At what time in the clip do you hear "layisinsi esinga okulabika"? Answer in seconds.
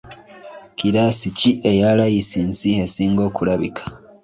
1.97-3.83